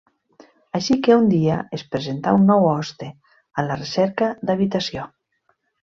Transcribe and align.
Així 0.79 0.95
que 1.07 1.17
un 1.17 1.27
dia 1.33 1.57
es 1.79 1.83
presentà 1.95 2.33
un 2.39 2.49
nou 2.53 2.65
hoste, 2.71 3.11
a 3.63 3.67
la 3.69 3.77
recerca 3.83 4.31
d'habitació. 4.49 5.05